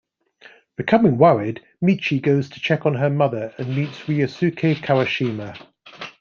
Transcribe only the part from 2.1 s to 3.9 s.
goes to check on her mother and